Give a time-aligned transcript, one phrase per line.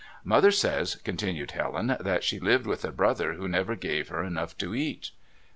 [0.23, 4.57] "Mother says," continued Helen, "that she lived with a brother who never gave her enough
[4.57, 5.11] to eat."